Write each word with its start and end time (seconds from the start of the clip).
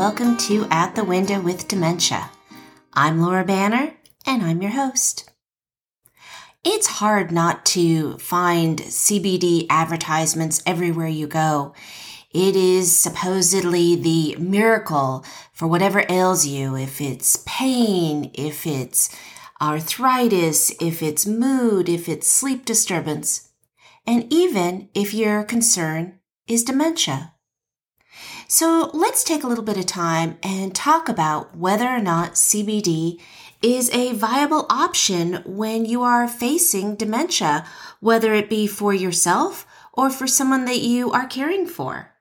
welcome 0.00 0.34
to 0.34 0.66
At 0.70 0.94
the 0.94 1.04
Window 1.04 1.42
with 1.42 1.68
Dementia. 1.68 2.30
I'm 2.94 3.20
Laura 3.20 3.44
Banner, 3.44 3.92
and 4.24 4.42
I'm 4.42 4.62
your 4.62 4.70
host. 4.70 5.30
It's 6.64 6.86
hard 6.86 7.30
not 7.30 7.66
to 7.66 8.16
find 8.16 8.78
CBD 8.78 9.66
advertisements 9.68 10.62
everywhere 10.64 11.06
you 11.06 11.26
go. 11.26 11.74
It 12.32 12.56
is 12.56 12.96
supposedly 12.96 13.94
the 13.94 14.36
miracle 14.36 15.22
for 15.52 15.68
whatever 15.68 16.06
ails 16.08 16.46
you, 16.46 16.76
if 16.76 17.02
it's 17.02 17.44
pain, 17.44 18.30
if 18.32 18.66
it's 18.66 19.14
arthritis, 19.60 20.72
if 20.80 21.02
it's 21.02 21.26
mood, 21.26 21.90
if 21.90 22.08
it's 22.08 22.26
sleep 22.26 22.64
disturbance, 22.64 23.50
and 24.06 24.32
even 24.32 24.88
if 24.94 25.12
your 25.12 25.44
concern 25.44 26.20
is 26.46 26.64
dementia. 26.64 27.34
So 28.52 28.90
let's 28.92 29.22
take 29.22 29.44
a 29.44 29.46
little 29.46 29.62
bit 29.62 29.76
of 29.76 29.86
time 29.86 30.36
and 30.42 30.74
talk 30.74 31.08
about 31.08 31.56
whether 31.56 31.86
or 31.86 32.00
not 32.00 32.32
CBD 32.32 33.20
is 33.62 33.88
a 33.90 34.12
viable 34.14 34.66
option 34.68 35.40
when 35.46 35.84
you 35.84 36.02
are 36.02 36.26
facing 36.26 36.96
dementia, 36.96 37.64
whether 38.00 38.34
it 38.34 38.50
be 38.50 38.66
for 38.66 38.92
yourself 38.92 39.68
or 39.92 40.10
for 40.10 40.26
someone 40.26 40.64
that 40.64 40.80
you 40.80 41.12
are 41.12 41.28
caring 41.28 41.64
for. 41.64 42.12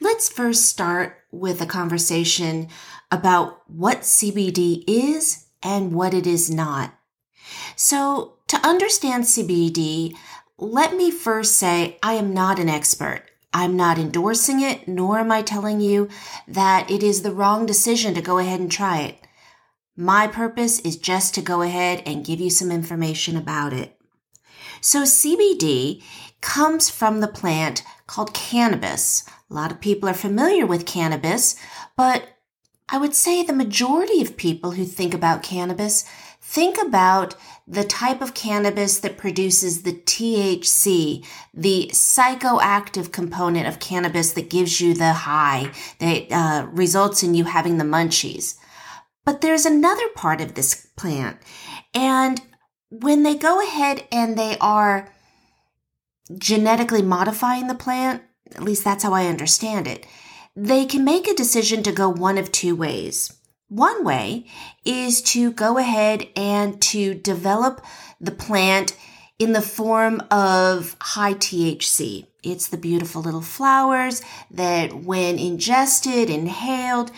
Let's 0.00 0.28
first 0.28 0.64
start 0.64 1.18
with 1.30 1.60
a 1.60 1.66
conversation 1.66 2.66
about 3.12 3.62
what 3.70 4.00
CBD 4.00 4.82
is 4.88 5.46
and 5.62 5.92
what 5.92 6.14
it 6.14 6.26
is 6.26 6.50
not. 6.50 6.98
So, 7.76 8.38
to 8.48 8.56
understand 8.66 9.22
CBD, 9.22 10.16
let 10.58 10.96
me 10.96 11.12
first 11.12 11.58
say 11.58 11.96
I 12.02 12.14
am 12.14 12.34
not 12.34 12.58
an 12.58 12.68
expert. 12.68 13.30
I'm 13.54 13.76
not 13.76 13.98
endorsing 13.98 14.60
it, 14.60 14.88
nor 14.88 15.20
am 15.20 15.30
I 15.30 15.40
telling 15.40 15.80
you 15.80 16.08
that 16.48 16.90
it 16.90 17.04
is 17.04 17.22
the 17.22 17.32
wrong 17.32 17.64
decision 17.64 18.12
to 18.14 18.20
go 18.20 18.38
ahead 18.38 18.58
and 18.58 18.70
try 18.70 19.02
it. 19.02 19.24
My 19.96 20.26
purpose 20.26 20.80
is 20.80 20.96
just 20.96 21.34
to 21.34 21.40
go 21.40 21.62
ahead 21.62 22.02
and 22.04 22.24
give 22.24 22.40
you 22.40 22.50
some 22.50 22.72
information 22.72 23.36
about 23.36 23.72
it. 23.72 23.96
So 24.80 25.04
CBD 25.04 26.02
comes 26.40 26.90
from 26.90 27.20
the 27.20 27.28
plant 27.28 27.84
called 28.08 28.34
cannabis. 28.34 29.24
A 29.48 29.54
lot 29.54 29.70
of 29.70 29.80
people 29.80 30.08
are 30.08 30.14
familiar 30.14 30.66
with 30.66 30.84
cannabis, 30.84 31.54
but 31.96 32.28
I 32.88 32.98
would 32.98 33.14
say 33.14 33.44
the 33.44 33.52
majority 33.52 34.20
of 34.20 34.36
people 34.36 34.72
who 34.72 34.84
think 34.84 35.14
about 35.14 35.44
cannabis 35.44 36.04
think 36.44 36.76
about 36.80 37.34
the 37.66 37.84
type 37.84 38.20
of 38.20 38.34
cannabis 38.34 38.98
that 38.98 39.16
produces 39.16 39.82
the 39.82 39.94
THC, 39.94 41.24
the 41.54 41.90
psychoactive 41.92 43.10
component 43.10 43.66
of 43.66 43.80
cannabis 43.80 44.32
that 44.32 44.50
gives 44.50 44.80
you 44.80 44.92
the 44.92 45.12
high, 45.12 45.72
that 45.98 46.30
uh, 46.30 46.66
results 46.70 47.22
in 47.22 47.34
you 47.34 47.44
having 47.44 47.78
the 47.78 47.84
munchies. 47.84 48.56
But 49.24 49.40
there's 49.40 49.64
another 49.64 50.06
part 50.14 50.42
of 50.42 50.54
this 50.54 50.86
plant. 50.96 51.38
And 51.94 52.42
when 52.90 53.22
they 53.22 53.34
go 53.34 53.62
ahead 53.66 54.06
and 54.12 54.38
they 54.38 54.58
are 54.60 55.10
genetically 56.38 57.02
modifying 57.02 57.68
the 57.68 57.74
plant, 57.74 58.22
at 58.54 58.62
least 58.62 58.84
that's 58.84 59.02
how 59.02 59.14
I 59.14 59.26
understand 59.26 59.86
it, 59.86 60.06
they 60.54 60.84
can 60.84 61.04
make 61.04 61.26
a 61.26 61.34
decision 61.34 61.82
to 61.84 61.90
go 61.90 62.08
one 62.10 62.36
of 62.36 62.52
two 62.52 62.76
ways. 62.76 63.34
One 63.74 64.04
way 64.04 64.46
is 64.84 65.20
to 65.32 65.50
go 65.50 65.78
ahead 65.78 66.28
and 66.36 66.80
to 66.82 67.12
develop 67.12 67.84
the 68.20 68.30
plant 68.30 68.96
in 69.36 69.52
the 69.52 69.60
form 69.60 70.22
of 70.30 70.94
high 71.00 71.34
THC. 71.34 72.28
It's 72.44 72.68
the 72.68 72.76
beautiful 72.76 73.20
little 73.20 73.42
flowers 73.42 74.22
that 74.48 74.94
when 74.94 75.40
ingested, 75.40 76.30
inhaled, 76.30 77.10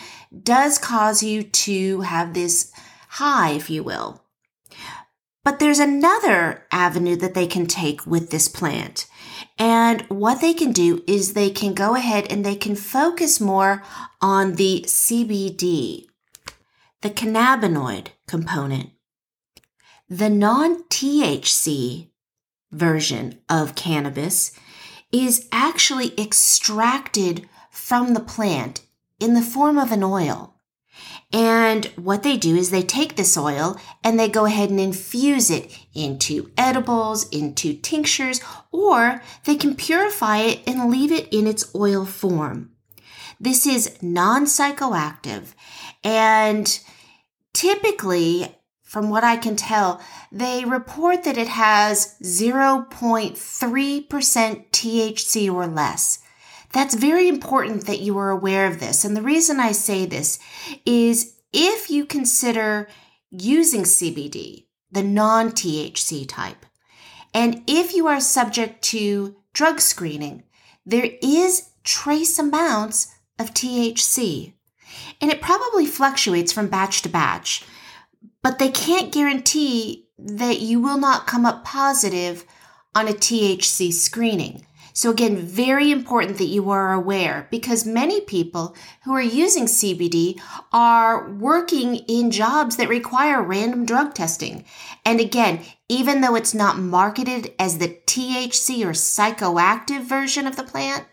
does 0.43 0.79
cause 0.79 1.21
you 1.21 1.43
to 1.43 2.01
have 2.01 2.33
this 2.33 2.71
high, 3.07 3.51
if 3.51 3.69
you 3.69 3.83
will. 3.83 4.23
But 5.43 5.59
there's 5.59 5.77
another 5.77 6.65
avenue 6.71 7.17
that 7.17 7.35
they 7.35 7.45
can 7.45 7.67
take 7.67 8.07
with 8.07 8.31
this 8.31 8.47
plant. 8.47 9.05
And 9.59 10.01
what 10.09 10.41
they 10.41 10.55
can 10.55 10.71
do 10.71 11.03
is 11.05 11.33
they 11.33 11.51
can 11.51 11.75
go 11.75 11.93
ahead 11.93 12.25
and 12.31 12.43
they 12.43 12.55
can 12.55 12.75
focus 12.75 13.39
more 13.39 13.83
on 14.19 14.55
the 14.55 14.85
CBD 14.87 16.07
the 17.01 17.09
cannabinoid 17.09 18.07
component. 18.27 18.91
The 20.09 20.29
non 20.29 20.83
THC 20.85 22.09
version 22.71 23.39
of 23.49 23.75
cannabis 23.75 24.51
is 25.11 25.47
actually 25.51 26.13
extracted 26.19 27.47
from 27.69 28.13
the 28.13 28.19
plant 28.19 28.81
in 29.19 29.33
the 29.33 29.41
form 29.41 29.77
of 29.77 29.91
an 29.91 30.03
oil. 30.03 30.55
And 31.31 31.85
what 31.97 32.23
they 32.23 32.37
do 32.37 32.55
is 32.55 32.71
they 32.71 32.81
take 32.81 33.15
this 33.15 33.37
oil 33.37 33.79
and 34.03 34.17
they 34.17 34.29
go 34.29 34.45
ahead 34.45 34.69
and 34.69 34.79
infuse 34.79 35.49
it 35.51 35.77
into 35.93 36.51
edibles, 36.57 37.27
into 37.29 37.73
tinctures, 37.73 38.41
or 38.71 39.21
they 39.43 39.55
can 39.55 39.75
purify 39.75 40.39
it 40.39 40.61
and 40.65 40.89
leave 40.89 41.11
it 41.11 41.27
in 41.31 41.45
its 41.45 41.73
oil 41.75 42.05
form. 42.05 42.71
This 43.39 43.67
is 43.67 44.01
non 44.01 44.45
psychoactive 44.45 45.53
and 46.03 46.79
typically, 47.57 48.55
from 48.83 49.09
what 49.09 49.23
I 49.23 49.35
can 49.35 49.55
tell, 49.55 49.99
they 50.31 50.63
report 50.63 51.23
that 51.23 51.39
it 51.39 51.47
has 51.47 52.15
0.3% 52.21 53.35
THC 54.07 55.51
or 55.51 55.65
less. 55.65 56.19
That's 56.71 56.93
very 56.93 57.27
important 57.27 57.87
that 57.87 58.01
you 58.01 58.15
are 58.19 58.29
aware 58.29 58.67
of 58.67 58.79
this. 58.79 59.03
And 59.03 59.15
the 59.15 59.23
reason 59.23 59.59
I 59.59 59.71
say 59.71 60.05
this 60.05 60.37
is 60.85 61.39
if 61.51 61.89
you 61.89 62.05
consider 62.05 62.87
using 63.31 63.81
CBD, 63.81 64.67
the 64.91 65.01
non 65.01 65.49
THC 65.51 66.29
type, 66.29 66.63
and 67.33 67.63
if 67.65 67.95
you 67.95 68.05
are 68.05 68.21
subject 68.21 68.83
to 68.83 69.35
drug 69.53 69.81
screening, 69.81 70.43
there 70.85 71.09
is 71.23 71.69
trace 71.83 72.37
amounts 72.37 73.15
of 73.39 73.55
THC 73.55 74.53
and 75.21 75.31
it 75.31 75.41
probably 75.41 75.85
fluctuates 75.85 76.51
from 76.51 76.67
batch 76.67 77.01
to 77.01 77.09
batch, 77.09 77.63
but 78.41 78.59
they 78.59 78.69
can't 78.69 79.13
guarantee 79.13 80.07
that 80.17 80.59
you 80.59 80.79
will 80.79 80.97
not 80.97 81.27
come 81.27 81.45
up 81.45 81.63
positive 81.63 82.45
on 82.95 83.07
a 83.07 83.11
THC 83.11 83.93
screening. 83.93 84.65
So 84.97 85.11
again, 85.11 85.37
very 85.37 85.91
important 85.91 86.39
that 86.39 86.45
you 86.45 86.71
are 86.71 86.91
aware 86.91 87.47
because 87.51 87.85
many 87.85 88.19
people 88.19 88.75
who 89.03 89.13
are 89.13 89.21
using 89.21 89.65
CBD 89.65 90.41
are 90.73 91.29
working 91.29 91.97
in 92.07 92.31
jobs 92.31 92.77
that 92.77 92.89
require 92.89 93.43
random 93.43 93.85
drug 93.85 94.15
testing. 94.15 94.65
And 95.05 95.19
again, 95.19 95.59
even 95.87 96.21
though 96.21 96.33
it's 96.33 96.55
not 96.55 96.79
marketed 96.79 97.53
as 97.59 97.77
the 97.77 97.89
THC 98.07 98.83
or 98.83 98.93
psychoactive 98.93 100.01
version 100.01 100.47
of 100.47 100.55
the 100.55 100.63
plant, 100.63 101.05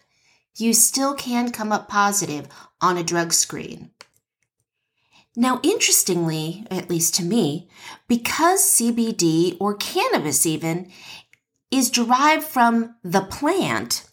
you 0.57 0.73
still 0.73 1.15
can 1.15 1.51
come 1.51 1.73
up 1.73 1.89
positive 1.89 2.49
on 2.81 2.97
a 2.97 3.05
drug 3.05 3.33
screen. 3.33 3.91
Now, 5.37 5.61
interestingly, 5.65 6.65
at 6.71 6.89
least 6.89 7.15
to 7.17 7.25
me, 7.25 7.69
because 8.07 8.61
CBD 8.61 9.57
or 9.59 9.75
cannabis 9.75 10.47
even 10.47 10.93
is 11.71 11.91
derived 11.91 12.45
from 12.45 12.95
the 13.03 13.23
plant, 13.23 14.09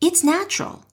it's 0.00 0.22
natural. 0.22 0.84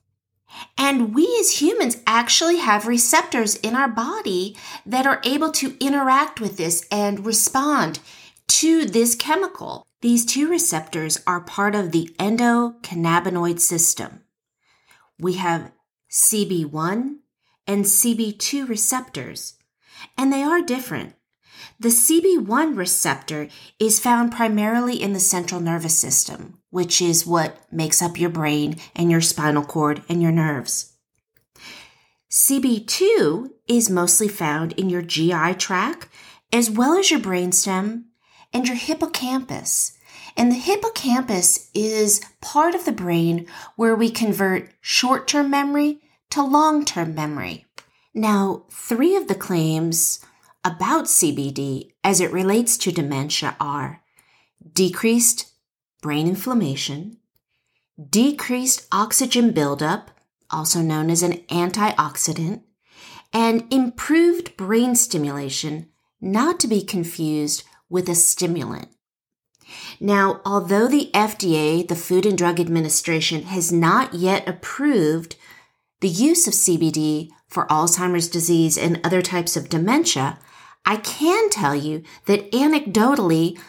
And 0.78 1.14
we 1.14 1.26
as 1.38 1.60
humans 1.60 1.98
actually 2.06 2.56
have 2.56 2.86
receptors 2.86 3.56
in 3.56 3.74
our 3.74 3.88
body 3.88 4.56
that 4.86 5.06
are 5.06 5.20
able 5.24 5.50
to 5.52 5.76
interact 5.78 6.40
with 6.40 6.56
this 6.56 6.86
and 6.90 7.26
respond 7.26 8.00
to 8.48 8.86
this 8.86 9.14
chemical. 9.14 9.86
These 10.02 10.24
two 10.24 10.48
receptors 10.48 11.20
are 11.26 11.40
part 11.40 11.74
of 11.74 11.92
the 11.92 12.14
endocannabinoid 12.18 13.60
system. 13.60 14.22
We 15.18 15.34
have 15.34 15.72
CB1 16.10 17.16
and 17.66 17.84
CB2 17.84 18.66
receptors, 18.66 19.54
and 20.16 20.32
they 20.32 20.42
are 20.42 20.62
different. 20.62 21.14
The 21.78 21.90
CB1 21.90 22.76
receptor 22.76 23.48
is 23.78 24.00
found 24.00 24.32
primarily 24.32 25.00
in 25.00 25.12
the 25.12 25.20
central 25.20 25.60
nervous 25.60 25.98
system, 25.98 26.58
which 26.70 27.02
is 27.02 27.26
what 27.26 27.70
makes 27.70 28.00
up 28.00 28.18
your 28.18 28.30
brain 28.30 28.76
and 28.96 29.10
your 29.10 29.20
spinal 29.20 29.64
cord 29.64 30.02
and 30.08 30.22
your 30.22 30.32
nerves. 30.32 30.94
CB2 32.30 33.50
is 33.66 33.90
mostly 33.90 34.28
found 34.28 34.72
in 34.72 34.88
your 34.88 35.02
GI 35.02 35.54
tract, 35.54 36.08
as 36.52 36.70
well 36.70 36.96
as 36.96 37.10
your 37.10 37.20
brainstem 37.20 38.04
and 38.52 38.66
your 38.66 38.76
hippocampus. 38.76 39.96
And 40.36 40.50
the 40.50 40.56
hippocampus 40.56 41.70
is 41.74 42.20
part 42.40 42.74
of 42.74 42.84
the 42.84 42.92
brain 42.92 43.46
where 43.76 43.94
we 43.94 44.10
convert 44.10 44.70
short 44.80 45.26
term 45.28 45.50
memory 45.50 46.00
to 46.30 46.42
long 46.42 46.84
term 46.84 47.14
memory. 47.14 47.66
Now, 48.14 48.64
three 48.70 49.16
of 49.16 49.28
the 49.28 49.34
claims 49.34 50.24
about 50.64 51.04
CBD 51.06 51.92
as 52.02 52.20
it 52.20 52.32
relates 52.32 52.76
to 52.78 52.92
dementia 52.92 53.56
are 53.60 54.02
decreased 54.72 55.52
brain 56.02 56.26
inflammation, 56.26 57.18
decreased 58.08 58.86
oxygen 58.92 59.52
buildup, 59.52 60.10
also 60.50 60.80
known 60.80 61.10
as 61.10 61.22
an 61.22 61.34
antioxidant, 61.48 62.62
and 63.32 63.72
improved 63.72 64.56
brain 64.56 64.96
stimulation, 64.96 65.88
not 66.20 66.58
to 66.60 66.68
be 66.68 66.82
confused 66.82 67.62
with 67.90 68.08
a 68.08 68.14
stimulant. 68.14 68.88
Now, 70.00 70.40
although 70.44 70.88
the 70.88 71.10
FDA, 71.12 71.86
the 71.86 71.94
Food 71.94 72.24
and 72.24 72.38
Drug 72.38 72.58
Administration, 72.58 73.42
has 73.44 73.70
not 73.70 74.14
yet 74.14 74.48
approved 74.48 75.36
the 76.00 76.08
use 76.08 76.46
of 76.46 76.54
CBD 76.54 77.30
for 77.48 77.66
Alzheimer's 77.66 78.28
disease 78.28 78.78
and 78.78 79.00
other 79.04 79.20
types 79.20 79.56
of 79.56 79.68
dementia, 79.68 80.38
I 80.86 80.96
can 80.96 81.50
tell 81.50 81.74
you 81.74 82.02
that 82.24 82.50
anecdotally, 82.52 83.60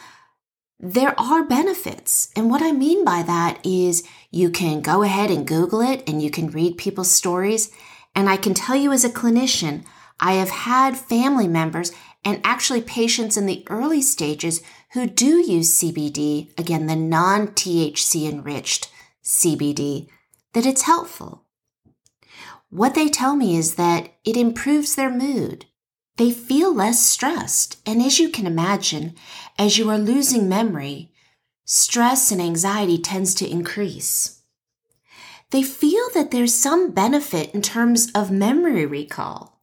there 0.79 1.19
are 1.19 1.44
benefits. 1.44 2.29
And 2.35 2.50
what 2.50 2.62
I 2.62 2.71
mean 2.71 3.03
by 3.03 3.21
that 3.23 3.59
is 3.65 4.07
you 4.31 4.50
can 4.50 4.81
go 4.81 5.03
ahead 5.03 5.29
and 5.29 5.47
Google 5.47 5.81
it 5.81 6.03
and 6.07 6.21
you 6.21 6.31
can 6.31 6.50
read 6.50 6.77
people's 6.77 7.12
stories. 7.12 7.71
And 8.15 8.29
I 8.29 8.38
can 8.38 8.53
tell 8.53 8.75
you 8.75 8.91
as 8.91 9.03
a 9.03 9.09
clinician, 9.09 9.83
I 10.19 10.33
have 10.33 10.50
had 10.50 10.97
family 10.97 11.47
members 11.47 11.91
and 12.23 12.39
actually 12.44 12.81
patients 12.81 13.38
in 13.38 13.45
the 13.45 13.63
early 13.69 14.01
stages 14.01 14.62
who 14.94 15.07
do 15.07 15.38
use 15.38 15.81
CBD, 15.81 16.57
again, 16.59 16.88
the 16.88 16.95
non 16.95 17.50
THC 17.50 18.29
enriched 18.29 18.91
CBD, 19.23 20.07
that 20.53 20.65
it's 20.65 20.83
helpful. 20.83 21.45
What 22.69 22.95
they 22.95 23.09
tell 23.09 23.35
me 23.35 23.57
is 23.57 23.75
that 23.75 24.13
it 24.23 24.38
improves 24.38 24.95
their 24.95 25.09
mood. 25.09 25.65
They 26.18 26.31
feel 26.31 26.73
less 26.73 27.06
stressed. 27.06 27.81
And 27.85 28.01
as 28.01 28.19
you 28.19 28.29
can 28.29 28.45
imagine, 28.45 29.15
as 29.57 29.77
you 29.77 29.89
are 29.89 29.97
losing 29.97 30.47
memory, 30.47 31.12
stress 31.65 32.31
and 32.31 32.41
anxiety 32.41 32.97
tends 32.97 33.33
to 33.35 33.50
increase. 33.50 34.41
They 35.51 35.63
feel 35.63 36.07
that 36.13 36.31
there's 36.31 36.53
some 36.53 36.91
benefit 36.91 37.53
in 37.53 37.62
terms 37.62 38.09
of 38.15 38.31
memory 38.31 38.85
recall. 38.85 39.60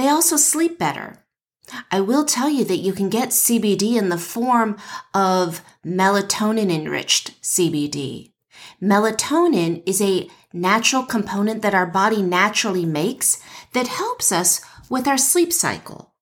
They 0.00 0.08
also 0.08 0.38
sleep 0.38 0.78
better. 0.78 1.26
I 1.90 2.00
will 2.00 2.24
tell 2.24 2.48
you 2.48 2.64
that 2.64 2.78
you 2.78 2.94
can 2.94 3.10
get 3.10 3.28
CBD 3.28 3.96
in 3.96 4.08
the 4.08 4.16
form 4.16 4.78
of 5.12 5.62
melatonin 5.84 6.72
enriched 6.72 7.38
CBD. 7.42 8.32
Melatonin 8.80 9.82
is 9.84 10.00
a 10.00 10.30
natural 10.54 11.02
component 11.02 11.60
that 11.60 11.74
our 11.74 11.84
body 11.84 12.22
naturally 12.22 12.86
makes 12.86 13.42
that 13.74 13.88
helps 13.88 14.32
us 14.32 14.62
with 14.88 15.06
our 15.06 15.18
sleep 15.18 15.52
cycle. 15.52 16.14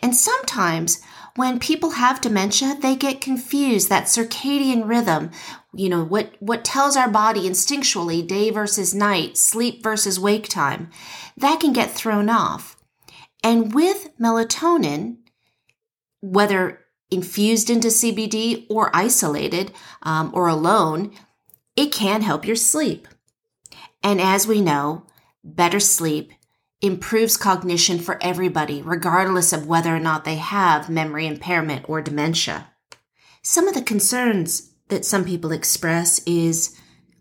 And 0.00 0.16
sometimes 0.16 1.00
when 1.36 1.60
people 1.60 1.90
have 1.90 2.20
dementia, 2.20 2.76
they 2.80 2.96
get 2.96 3.20
confused 3.20 3.88
that 3.90 4.06
circadian 4.06 4.88
rhythm, 4.88 5.30
you 5.72 5.88
know, 5.88 6.02
what, 6.02 6.34
what 6.40 6.64
tells 6.64 6.96
our 6.96 7.08
body 7.08 7.48
instinctually 7.48 8.26
day 8.26 8.50
versus 8.50 8.92
night, 8.92 9.36
sleep 9.36 9.84
versus 9.84 10.18
wake 10.18 10.48
time, 10.48 10.90
that 11.36 11.60
can 11.60 11.72
get 11.72 11.92
thrown 11.92 12.28
off. 12.28 12.76
And 13.44 13.74
with 13.74 14.08
melatonin, 14.18 15.18
whether 16.20 16.80
infused 17.10 17.68
into 17.68 17.88
CBD 17.88 18.66
or 18.70 18.90
isolated 18.96 19.70
um, 20.02 20.30
or 20.34 20.48
alone, 20.48 21.12
it 21.76 21.92
can 21.92 22.22
help 22.22 22.46
your 22.46 22.56
sleep. 22.56 23.06
And 24.02 24.20
as 24.20 24.46
we 24.46 24.62
know, 24.62 25.06
better 25.44 25.78
sleep 25.78 26.32
improves 26.80 27.36
cognition 27.36 27.98
for 27.98 28.18
everybody, 28.22 28.80
regardless 28.80 29.52
of 29.52 29.66
whether 29.66 29.94
or 29.94 30.00
not 30.00 30.24
they 30.24 30.36
have 30.36 30.88
memory 30.88 31.26
impairment 31.26 31.86
or 31.88 32.00
dementia. 32.00 32.70
Some 33.42 33.68
of 33.68 33.74
the 33.74 33.82
concerns 33.82 34.72
that 34.88 35.04
some 35.04 35.24
people 35.24 35.52
express 35.52 36.20
is, 36.26 36.78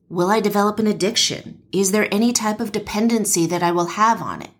will 0.07 0.29
I 0.29 0.39
develop 0.39 0.79
an 0.79 0.87
addiction? 0.87 1.63
Is 1.73 1.91
there 1.91 2.13
any 2.13 2.31
type 2.31 2.61
of 2.61 2.71
dependency 2.71 3.45
that 3.47 3.63
I 3.63 3.71
will 3.71 3.87
have 3.87 4.21
on 4.21 4.41
it? 4.41 4.52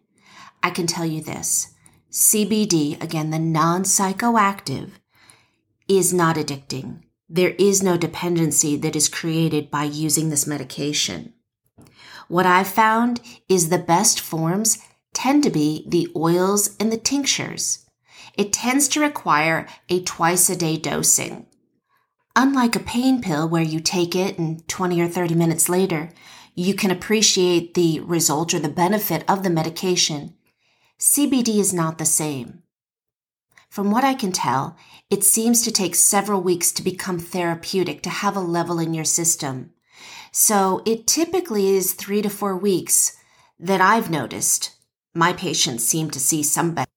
I 0.64 0.70
can 0.70 0.88
tell 0.88 1.06
you 1.06 1.22
this. 1.22 1.74
CBD, 2.10 3.02
again, 3.04 3.32
the 3.32 3.40
non-psychoactive, 3.40 4.92
is 5.88 6.14
not 6.14 6.38
addicting. 6.38 7.02
There 7.28 7.56
is 7.60 7.84
no 7.84 7.98
dependency 7.98 8.78
that 8.78 8.96
is 8.96 9.10
created 9.10 9.70
by 9.70 9.84
using 9.84 10.30
this 10.30 10.48
medication. 10.48 11.34
What 12.28 12.46
I've 12.46 12.68
found 12.68 13.20
is 13.50 13.70
the 13.70 13.78
best 13.78 14.22
forms 14.22 14.78
tend 15.14 15.44
to 15.44 15.50
be 15.50 15.86
the 15.88 16.08
oils 16.16 16.76
and 16.80 16.92
the 16.92 16.98
tinctures. 16.98 17.86
It 18.36 18.54
tends 18.54 18.88
to 18.90 19.02
require 19.02 19.68
a 19.90 20.02
twice 20.04 20.50
a 20.50 20.56
day 20.56 20.78
dosing. 20.78 21.48
Unlike 22.36 22.76
a 22.76 22.80
pain 22.80 23.22
pill 23.22 23.48
where 23.48 23.62
you 23.62 23.80
take 23.80 24.16
it 24.16 24.40
and 24.40 24.68
20 24.68 25.02
or 25.02 25.08
30 25.08 25.36
minutes 25.36 25.70
later, 25.70 26.10
you 26.56 26.74
can 26.74 26.90
appreciate 26.90 27.74
the 27.74 28.00
result 28.00 28.54
or 28.54 28.60
the 28.60 28.70
benefit 28.70 29.24
of 29.28 29.44
the 29.44 29.50
medication. 29.50 30.36
CBD 31.04 31.60
is 31.60 31.74
not 31.74 31.98
the 31.98 32.06
same. 32.06 32.64
From 33.70 33.92
what 33.92 34.06
I 34.06 34.14
can 34.14 34.32
tell, 34.32 34.78
it 35.10 35.22
seems 35.22 35.62
to 35.64 35.72
take 35.72 35.96
several 35.96 36.42
weeks 36.42 36.72
to 36.72 36.82
become 36.82 37.20
therapeutic, 37.20 38.02
to 38.04 38.10
have 38.10 38.38
a 38.38 38.40
level 38.40 38.80
in 38.80 38.94
your 38.94 39.04
system. 39.04 39.72
So 40.32 40.82
it 40.86 41.06
typically 41.06 41.76
is 41.76 41.92
three 41.92 42.22
to 42.22 42.30
four 42.30 42.56
weeks 42.56 43.18
that 43.60 43.82
I've 43.82 44.10
noticed 44.10 44.78
my 45.14 45.34
patients 45.34 45.84
seem 45.84 46.10
to 46.10 46.22
see 46.22 46.42
some 46.42 46.74
benefit. 46.74 46.94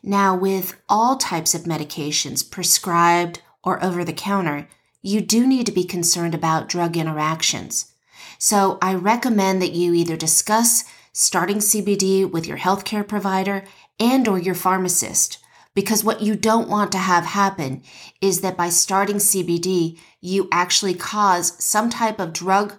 Now, 0.00 0.36
with 0.36 0.80
all 0.88 1.16
types 1.16 1.52
of 1.52 1.62
medications 1.62 2.48
prescribed 2.48 3.42
or 3.64 3.82
over 3.82 4.04
the 4.04 4.12
counter, 4.12 4.68
you 5.02 5.20
do 5.20 5.48
need 5.48 5.66
to 5.66 5.72
be 5.72 5.82
concerned 5.82 6.32
about 6.32 6.68
drug 6.68 6.96
interactions. 6.96 7.92
So 8.38 8.78
I 8.80 8.94
recommend 8.94 9.60
that 9.62 9.72
you 9.72 9.94
either 9.94 10.16
discuss 10.16 10.84
starting 11.14 11.58
CBD 11.58 12.28
with 12.28 12.44
your 12.44 12.58
healthcare 12.58 13.06
provider 13.06 13.64
and 14.00 14.26
or 14.26 14.38
your 14.38 14.54
pharmacist 14.54 15.38
because 15.74 16.04
what 16.04 16.22
you 16.22 16.34
don't 16.34 16.68
want 16.68 16.92
to 16.92 16.98
have 16.98 17.24
happen 17.24 17.82
is 18.20 18.40
that 18.40 18.56
by 18.56 18.68
starting 18.68 19.16
CBD, 19.16 19.98
you 20.20 20.48
actually 20.52 20.94
cause 20.94 21.62
some 21.62 21.88
type 21.88 22.18
of 22.18 22.32
drug 22.32 22.74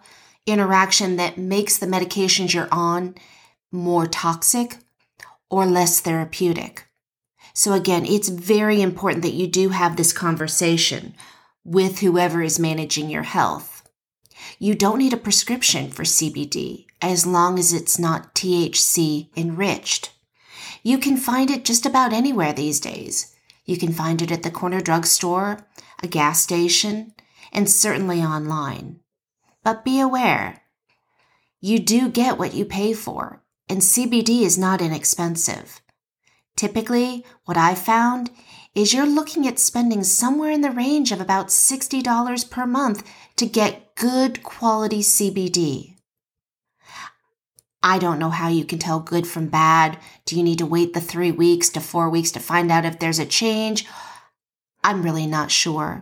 interaction 0.45 1.15
that 1.15 1.37
makes 1.37 1.77
the 1.77 1.87
medications 1.87 2.53
you're 2.53 2.69
on 2.71 3.15
more 3.71 4.05
toxic 4.05 4.77
or 5.49 5.65
less 5.65 6.01
therapeutic. 6.01 6.87
So 7.53 7.73
again, 7.73 8.05
it's 8.05 8.29
very 8.29 8.81
important 8.81 9.23
that 9.23 9.33
you 9.33 9.47
do 9.47 9.69
have 9.69 9.95
this 9.95 10.11
conversation 10.11 11.15
with 11.63 11.99
whoever 11.99 12.41
is 12.41 12.59
managing 12.59 13.09
your 13.09 13.23
health. 13.23 13.89
You 14.59 14.75
don't 14.75 14.99
need 14.99 15.13
a 15.13 15.17
prescription 15.17 15.89
for 15.89 16.03
CBD 16.03 16.85
as 17.09 17.25
long 17.25 17.57
as 17.59 17.73
it's 17.73 17.99
not 17.99 18.35
THC 18.35 19.29
enriched. 19.35 20.11
You 20.83 20.97
can 20.97 21.17
find 21.17 21.49
it 21.49 21.65
just 21.65 21.85
about 21.85 22.13
anywhere 22.13 22.53
these 22.53 22.79
days. 22.79 23.35
You 23.65 23.77
can 23.77 23.91
find 23.91 24.21
it 24.21 24.31
at 24.31 24.43
the 24.43 24.51
corner 24.51 24.81
drugstore, 24.81 25.67
a 26.03 26.07
gas 26.07 26.41
station, 26.41 27.13
and 27.51 27.69
certainly 27.69 28.21
online. 28.21 28.99
But 29.63 29.83
be 29.83 29.99
aware, 29.99 30.61
you 31.59 31.79
do 31.79 32.09
get 32.09 32.37
what 32.37 32.53
you 32.53 32.65
pay 32.65 32.93
for 32.93 33.41
and 33.67 33.81
CBD 33.81 34.41
is 34.41 34.57
not 34.57 34.81
inexpensive. 34.81 35.81
Typically, 36.55 37.25
what 37.45 37.57
I've 37.57 37.79
found 37.79 38.29
is 38.73 38.93
you're 38.93 39.05
looking 39.05 39.47
at 39.47 39.59
spending 39.59 40.03
somewhere 40.03 40.51
in 40.51 40.61
the 40.61 40.71
range 40.71 41.11
of 41.11 41.19
about 41.19 41.47
$60 41.47 42.49
per 42.49 42.65
month 42.65 43.03
to 43.37 43.45
get 43.45 43.95
good 43.95 44.43
quality 44.43 44.99
CBD. 44.99 45.94
I 47.85 47.99
don't 47.99 48.17
know 48.17 48.31
how 48.31 48.47
you 48.47 48.65
can 48.65 48.79
tell 48.79 48.99
good 48.99 49.27
from 49.27 49.45
bad. 49.45 49.99
Do 50.25 50.35
you 50.35 50.41
need 50.41 50.57
to 50.57 50.65
wait 50.65 50.93
the 50.93 50.99
three 50.99 51.31
weeks 51.31 51.69
to 51.69 51.79
four 51.79 52.09
weeks 52.09 52.31
to 52.31 52.39
find 52.39 52.71
out 52.71 52.83
if 52.83 52.97
there's 52.97 53.19
a 53.19 53.27
change? 53.27 53.85
I'm 54.83 55.03
really 55.03 55.27
not 55.27 55.51
sure. 55.51 56.01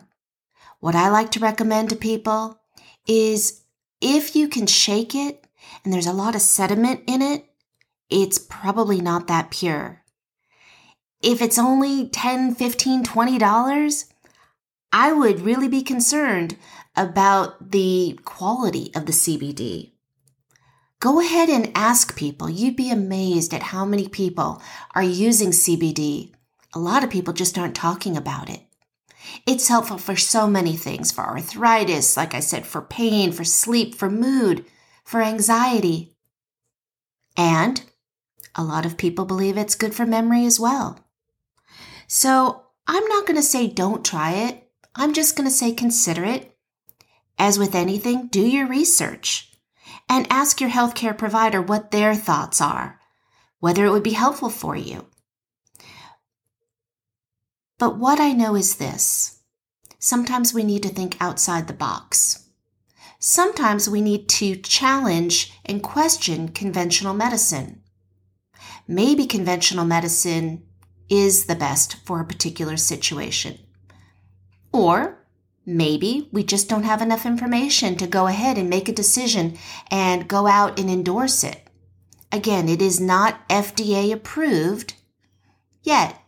What 0.79 0.95
I 0.95 1.09
like 1.09 1.31
to 1.31 1.41
recommend 1.41 1.89
to 1.89 1.97
people 1.97 2.57
is 3.05 3.63
if 3.99 4.33
you 4.33 4.47
can 4.47 4.65
shake 4.65 5.13
it 5.13 5.45
and 5.83 5.93
there's 5.93 6.07
a 6.07 6.13
lot 6.13 6.35
of 6.35 6.41
sediment 6.41 7.01
in 7.05 7.21
it, 7.21 7.43
it's 8.09 8.37
probably 8.37 9.01
not 9.01 9.27
that 9.27 9.51
pure. 9.51 10.03
If 11.21 11.41
it's 11.41 11.59
only 11.59 12.07
10, 12.07 12.55
15, 12.55 13.03
20 13.03 13.37
dollars, 13.37 14.05
I 14.93 15.11
would 15.11 15.41
really 15.41 15.67
be 15.67 15.81
concerned 15.81 16.55
about 16.95 17.71
the 17.71 18.17
quality 18.23 18.89
of 18.95 19.05
the 19.05 19.11
CBD. 19.11 19.92
Go 21.03 21.19
ahead 21.19 21.49
and 21.49 21.69
ask 21.75 22.15
people. 22.15 22.49
You'd 22.49 22.77
be 22.77 22.89
amazed 22.89 23.53
at 23.53 23.61
how 23.61 23.83
many 23.83 24.07
people 24.07 24.61
are 24.95 25.03
using 25.03 25.49
CBD. 25.49 26.31
A 26.73 26.79
lot 26.79 27.03
of 27.03 27.09
people 27.09 27.33
just 27.33 27.57
aren't 27.57 27.75
talking 27.75 28.15
about 28.15 28.49
it. 28.49 28.61
It's 29.45 29.67
helpful 29.67 29.97
for 29.97 30.15
so 30.15 30.47
many 30.47 30.77
things 30.77 31.11
for 31.11 31.25
arthritis, 31.25 32.15
like 32.15 32.33
I 32.33 32.39
said, 32.39 32.65
for 32.65 32.81
pain, 32.81 33.33
for 33.33 33.43
sleep, 33.43 33.95
for 33.95 34.09
mood, 34.09 34.63
for 35.03 35.21
anxiety. 35.21 36.15
And 37.35 37.83
a 38.55 38.63
lot 38.63 38.85
of 38.85 38.95
people 38.95 39.25
believe 39.25 39.57
it's 39.57 39.75
good 39.75 39.93
for 39.93 40.05
memory 40.05 40.45
as 40.45 40.57
well. 40.57 41.05
So 42.07 42.63
I'm 42.87 43.05
not 43.07 43.25
going 43.27 43.35
to 43.35 43.43
say 43.43 43.67
don't 43.67 44.05
try 44.05 44.35
it. 44.35 44.71
I'm 44.95 45.11
just 45.11 45.35
going 45.35 45.49
to 45.49 45.53
say 45.53 45.73
consider 45.73 46.23
it. 46.23 46.55
As 47.37 47.59
with 47.59 47.75
anything, 47.75 48.27
do 48.27 48.39
your 48.39 48.67
research. 48.67 49.52
And 50.09 50.27
ask 50.29 50.61
your 50.61 50.69
healthcare 50.69 51.17
provider 51.17 51.61
what 51.61 51.91
their 51.91 52.15
thoughts 52.15 52.61
are, 52.61 52.99
whether 53.59 53.85
it 53.85 53.91
would 53.91 54.03
be 54.03 54.11
helpful 54.11 54.49
for 54.49 54.75
you. 54.75 55.07
But 57.79 57.97
what 57.97 58.19
I 58.19 58.31
know 58.31 58.55
is 58.55 58.75
this 58.75 59.39
sometimes 59.99 60.53
we 60.53 60.63
need 60.63 60.83
to 60.83 60.89
think 60.89 61.17
outside 61.19 61.67
the 61.67 61.73
box. 61.73 62.47
Sometimes 63.19 63.89
we 63.89 64.01
need 64.01 64.27
to 64.29 64.57
challenge 64.57 65.53
and 65.65 65.81
question 65.81 66.49
conventional 66.49 67.13
medicine. 67.13 67.81
Maybe 68.87 69.25
conventional 69.25 69.85
medicine 69.85 70.63
is 71.09 71.45
the 71.45 71.55
best 71.55 72.05
for 72.05 72.19
a 72.19 72.25
particular 72.25 72.75
situation. 72.75 73.59
Or 74.73 75.22
maybe 75.65 76.29
we 76.31 76.43
just 76.43 76.69
don't 76.69 76.83
have 76.83 77.01
enough 77.01 77.25
information 77.25 77.95
to 77.97 78.07
go 78.07 78.27
ahead 78.27 78.57
and 78.57 78.69
make 78.69 78.89
a 78.89 78.93
decision 78.93 79.57
and 79.89 80.27
go 80.27 80.47
out 80.47 80.79
and 80.79 80.89
endorse 80.89 81.43
it. 81.43 81.67
Again, 82.31 82.67
it 82.67 82.81
is 82.81 82.99
not 82.99 83.47
FDA 83.47 84.11
approved 84.11 84.95
yet. 85.83 86.19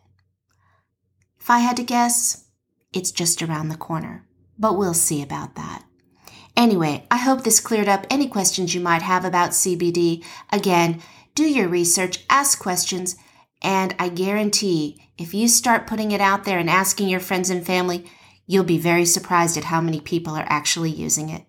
If 1.39 1.49
I 1.49 1.59
had 1.59 1.77
to 1.77 1.83
guess, 1.83 2.45
it's 2.93 3.11
just 3.11 3.41
around 3.41 3.69
the 3.69 3.77
corner, 3.77 4.27
but 4.57 4.77
we'll 4.77 4.93
see 4.93 5.21
about 5.21 5.55
that. 5.55 5.83
Anyway, 6.55 7.05
I 7.11 7.17
hope 7.17 7.43
this 7.43 7.59
cleared 7.59 7.89
up 7.89 8.07
any 8.09 8.27
questions 8.27 8.73
you 8.73 8.79
might 8.79 9.01
have 9.01 9.25
about 9.25 9.51
CBD. 9.51 10.23
Again, 10.51 11.01
do 11.33 11.43
your 11.43 11.67
research, 11.67 12.23
ask 12.29 12.59
questions, 12.59 13.17
and 13.61 13.93
I 13.99 14.09
guarantee 14.09 15.11
if 15.17 15.33
you 15.33 15.47
start 15.47 15.87
putting 15.87 16.11
it 16.11 16.21
out 16.21 16.45
there 16.45 16.59
and 16.59 16.69
asking 16.69 17.09
your 17.09 17.19
friends 17.19 17.49
and 17.49 17.65
family, 17.65 18.05
you'll 18.47 18.63
be 18.63 18.77
very 18.77 19.05
surprised 19.05 19.57
at 19.57 19.65
how 19.65 19.81
many 19.81 19.99
people 19.99 20.33
are 20.33 20.45
actually 20.47 20.91
using 20.91 21.29
it. 21.29 21.43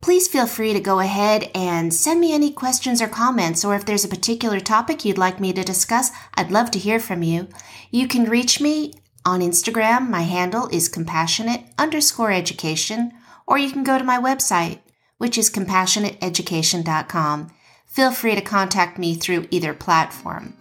Please 0.00 0.28
feel 0.28 0.46
free 0.46 0.72
to 0.72 0.80
go 0.80 1.00
ahead 1.00 1.50
and 1.54 1.92
send 1.92 2.20
me 2.20 2.32
any 2.32 2.52
questions 2.52 3.02
or 3.02 3.08
comments, 3.08 3.64
or 3.64 3.74
if 3.74 3.84
there's 3.84 4.04
a 4.04 4.08
particular 4.08 4.60
topic 4.60 5.04
you'd 5.04 5.18
like 5.18 5.40
me 5.40 5.52
to 5.52 5.64
discuss, 5.64 6.12
I'd 6.34 6.52
love 6.52 6.70
to 6.70 6.78
hear 6.78 7.00
from 7.00 7.24
you. 7.24 7.48
You 7.90 8.06
can 8.06 8.30
reach 8.30 8.60
me 8.60 8.92
on 9.24 9.40
Instagram. 9.40 10.08
My 10.08 10.22
handle 10.22 10.68
is 10.68 10.88
compassionate 10.88 11.64
underscore 11.78 12.30
education, 12.30 13.10
or 13.46 13.58
you 13.58 13.72
can 13.72 13.82
go 13.82 13.98
to 13.98 14.04
my 14.04 14.18
website, 14.18 14.78
which 15.18 15.36
is 15.36 15.50
compassionateeducation.com. 15.50 17.50
Feel 17.86 18.12
free 18.12 18.36
to 18.36 18.40
contact 18.40 18.98
me 18.98 19.14
through 19.14 19.48
either 19.50 19.74
platform. 19.74 20.54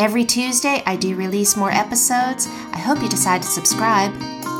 Every 0.00 0.24
Tuesday, 0.24 0.82
I 0.86 0.96
do 0.96 1.14
release 1.14 1.58
more 1.58 1.70
episodes. 1.70 2.46
I 2.72 2.78
hope 2.78 3.02
you 3.02 3.08
decide 3.10 3.42
to 3.42 3.48
subscribe. 3.48 4.10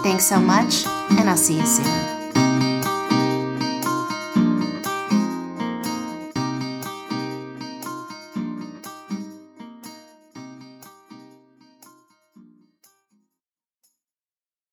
Thanks 0.02 0.26
so 0.26 0.38
much, 0.38 0.84
and 0.84 1.30
I'll 1.30 1.36
see 1.38 1.56
you 1.56 1.64
soon. 1.64 2.19